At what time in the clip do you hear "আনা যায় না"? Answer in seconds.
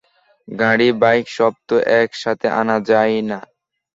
2.59-3.39